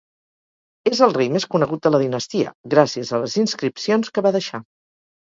[0.91, 4.63] És el rei més conegut de la dinastia, gràcies a les inscripcions que va deixar.